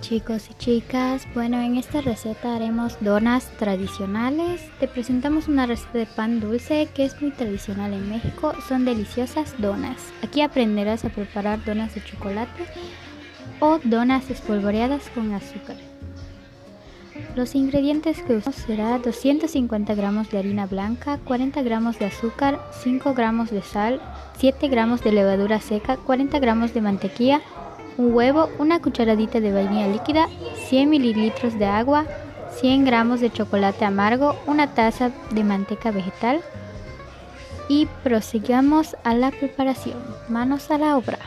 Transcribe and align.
chicos 0.00 0.48
y 0.50 0.54
chicas, 0.54 1.26
bueno 1.34 1.60
en 1.60 1.76
esta 1.76 2.00
receta 2.00 2.56
haremos 2.56 2.96
donas 3.00 3.50
tradicionales. 3.58 4.60
Te 4.80 4.88
presentamos 4.88 5.48
una 5.48 5.66
receta 5.66 5.98
de 5.98 6.06
pan 6.06 6.40
dulce 6.40 6.88
que 6.94 7.04
es 7.04 7.20
muy 7.20 7.30
tradicional 7.30 7.92
en 7.92 8.08
México. 8.08 8.54
Son 8.68 8.84
deliciosas 8.84 9.54
donas. 9.58 9.96
Aquí 10.22 10.40
aprenderás 10.40 11.04
a 11.04 11.10
preparar 11.10 11.64
donas 11.64 11.94
de 11.94 12.04
chocolate 12.04 12.64
o 13.60 13.78
donas 13.84 14.30
espolvoreadas 14.30 15.10
con 15.10 15.32
azúcar. 15.32 15.76
Los 17.36 17.54
ingredientes 17.54 18.22
que 18.22 18.36
usamos 18.36 18.60
será 18.60 18.98
250 18.98 19.94
gramos 19.94 20.30
de 20.30 20.38
harina 20.38 20.66
blanca, 20.66 21.18
40 21.24 21.62
gramos 21.62 21.98
de 21.98 22.06
azúcar, 22.06 22.60
5 22.82 23.14
gramos 23.14 23.50
de 23.50 23.62
sal, 23.62 24.00
7 24.38 24.68
gramos 24.68 25.02
de 25.02 25.12
levadura 25.12 25.60
seca, 25.60 25.96
40 25.96 26.38
gramos 26.38 26.74
de 26.74 26.80
mantequilla, 26.80 27.40
un 27.96 28.14
huevo, 28.14 28.48
una 28.58 28.80
cucharadita 28.80 29.40
de 29.40 29.52
vainilla 29.52 29.88
líquida, 29.88 30.28
100 30.68 30.90
mililitros 30.90 31.58
de 31.58 31.66
agua, 31.66 32.06
100 32.56 32.84
gramos 32.84 33.20
de 33.20 33.30
chocolate 33.30 33.84
amargo, 33.84 34.36
una 34.46 34.74
taza 34.74 35.10
de 35.30 35.44
manteca 35.44 35.90
vegetal 35.90 36.40
y 37.68 37.86
prosigamos 38.02 38.96
a 39.04 39.14
la 39.14 39.30
preparación. 39.30 39.98
Manos 40.28 40.70
a 40.70 40.78
la 40.78 40.96
obra. 40.96 41.18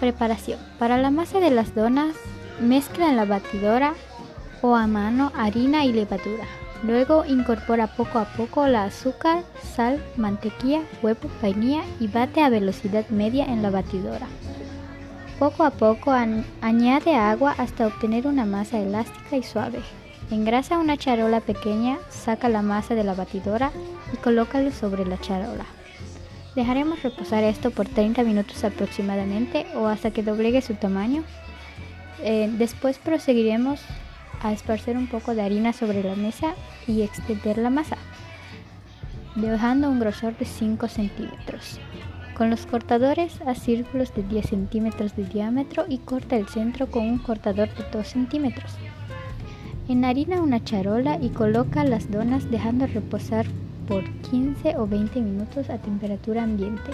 Preparación. 0.00 0.58
Para 0.78 0.98
la 0.98 1.10
masa 1.10 1.40
de 1.40 1.50
las 1.50 1.74
donas, 1.74 2.14
mezcla 2.60 3.08
en 3.08 3.16
la 3.16 3.24
batidora 3.24 3.94
o 4.62 4.76
a 4.76 4.86
mano 4.86 5.32
harina 5.34 5.84
y 5.84 5.92
levadura. 5.92 6.44
Luego 6.82 7.24
incorpora 7.24 7.86
poco 7.86 8.18
a 8.18 8.26
poco 8.26 8.66
la 8.66 8.84
azúcar, 8.84 9.42
sal, 9.74 10.02
mantequilla, 10.16 10.82
huevo, 11.02 11.30
vainilla 11.40 11.82
y 11.98 12.08
bate 12.08 12.42
a 12.42 12.50
velocidad 12.50 13.08
media 13.08 13.46
en 13.46 13.62
la 13.62 13.70
batidora. 13.70 14.26
Poco 15.38 15.64
a 15.64 15.70
poco 15.70 16.12
añade 16.12 17.16
agua 17.16 17.56
hasta 17.58 17.88
obtener 17.88 18.28
una 18.28 18.44
masa 18.44 18.78
elástica 18.78 19.36
y 19.36 19.42
suave. 19.42 19.80
Engrasa 20.30 20.78
una 20.78 20.96
charola 20.96 21.40
pequeña, 21.40 21.98
saca 22.08 22.48
la 22.48 22.62
masa 22.62 22.94
de 22.94 23.02
la 23.02 23.14
batidora 23.14 23.72
y 24.12 24.16
colócalo 24.18 24.70
sobre 24.70 25.04
la 25.04 25.18
charola. 25.18 25.66
Dejaremos 26.54 27.02
reposar 27.02 27.42
esto 27.42 27.72
por 27.72 27.88
30 27.88 28.22
minutos 28.22 28.62
aproximadamente 28.62 29.66
o 29.74 29.88
hasta 29.88 30.12
que 30.12 30.22
doblegue 30.22 30.62
su 30.62 30.74
tamaño. 30.74 31.24
Eh, 32.22 32.48
después 32.56 32.98
proseguiremos 32.98 33.80
a 34.40 34.52
esparcer 34.52 34.96
un 34.96 35.08
poco 35.08 35.34
de 35.34 35.42
harina 35.42 35.72
sobre 35.72 36.04
la 36.04 36.14
mesa 36.14 36.54
y 36.86 37.02
extender 37.02 37.58
la 37.58 37.70
masa, 37.70 37.96
dejando 39.34 39.90
un 39.90 39.98
grosor 39.98 40.38
de 40.38 40.44
5 40.44 40.86
centímetros. 40.86 41.80
Con 42.36 42.50
los 42.50 42.66
cortadores 42.66 43.40
a 43.42 43.54
círculos 43.54 44.12
de 44.12 44.24
10 44.24 44.46
centímetros 44.46 45.14
de 45.14 45.24
diámetro 45.24 45.84
y 45.88 45.98
corta 45.98 46.34
el 46.34 46.48
centro 46.48 46.88
con 46.90 47.06
un 47.06 47.18
cortador 47.18 47.68
de 47.74 47.84
2 47.92 48.06
centímetros. 48.06 48.72
Enharina 49.88 50.42
una 50.42 50.64
charola 50.64 51.16
y 51.20 51.28
coloca 51.28 51.84
las 51.84 52.10
donas 52.10 52.50
dejando 52.50 52.88
reposar 52.88 53.46
por 53.86 54.02
15 54.22 54.76
o 54.78 54.86
20 54.88 55.20
minutos 55.20 55.70
a 55.70 55.78
temperatura 55.78 56.42
ambiente. 56.42 56.90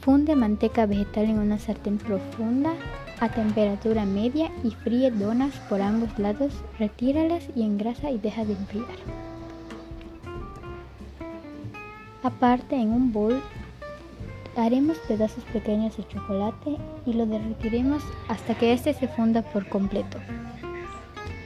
Funde 0.00 0.34
manteca 0.34 0.86
vegetal 0.86 1.26
en 1.26 1.38
una 1.38 1.58
sartén 1.58 1.98
profunda 1.98 2.72
a 3.20 3.28
temperatura 3.28 4.04
media 4.04 4.50
y 4.64 4.70
fríe 4.70 5.12
donas 5.12 5.54
por 5.68 5.80
ambos 5.80 6.18
lados, 6.18 6.52
retíralas 6.78 7.44
y 7.54 7.62
engrasa 7.62 8.10
y 8.10 8.18
deja 8.18 8.44
de 8.44 8.54
enfriar. 8.54 8.86
Aparte 12.22 12.76
en 12.76 12.88
un 12.92 13.12
bol 13.12 13.40
Haremos 14.60 14.98
pedazos 14.98 15.42
pequeños 15.54 15.96
de 15.96 16.06
chocolate 16.06 16.76
y 17.06 17.14
lo 17.14 17.24
derretiremos 17.24 18.02
hasta 18.28 18.54
que 18.54 18.74
este 18.74 18.92
se 18.92 19.08
funda 19.08 19.40
por 19.40 19.66
completo. 19.70 20.18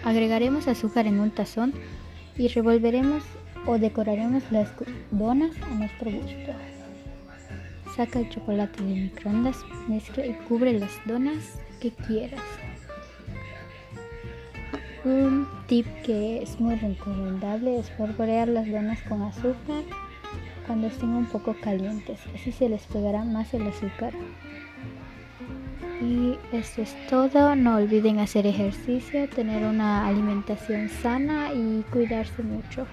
Agregaremos 0.04 0.66
azúcar 0.66 1.06
en 1.06 1.20
un 1.20 1.30
tazón 1.30 1.72
y 2.36 2.48
revolveremos 2.48 3.22
o 3.66 3.78
decoraremos 3.78 4.42
las 4.50 4.68
donas 5.12 5.52
a 5.62 5.74
nuestro 5.76 6.10
gusto. 6.10 6.52
Saca 7.94 8.18
el 8.18 8.28
chocolate 8.30 8.82
de 8.82 8.94
microondas, 8.94 9.58
mezcla 9.86 10.26
y 10.26 10.32
cubre 10.48 10.76
las 10.76 10.90
donas 11.06 11.60
que 11.80 11.92
quieras. 11.92 12.42
Un 15.04 15.46
tip 15.68 15.86
que 16.02 16.42
es 16.42 16.58
muy 16.58 16.74
recomendable 16.74 17.78
es 17.78 17.90
polvorear 17.90 18.48
las 18.48 18.68
donas 18.68 19.00
con 19.02 19.22
azúcar 19.22 19.84
cuando 20.66 20.86
estén 20.86 21.10
un 21.10 21.26
poco 21.26 21.54
calientes, 21.60 22.20
así 22.34 22.52
se 22.52 22.68
les 22.68 22.82
pegará 22.86 23.24
más 23.24 23.52
el 23.54 23.66
azúcar. 23.66 24.12
Y 26.00 26.36
esto 26.52 26.82
es 26.82 26.94
todo, 27.08 27.54
no 27.54 27.76
olviden 27.76 28.18
hacer 28.18 28.46
ejercicio, 28.46 29.28
tener 29.28 29.64
una 29.64 30.06
alimentación 30.06 30.88
sana 30.88 31.52
y 31.54 31.84
cuidarse 31.90 32.42
mucho. 32.42 32.86